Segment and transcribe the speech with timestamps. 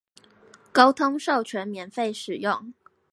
[0.73, 2.73] 溝通授權免費使用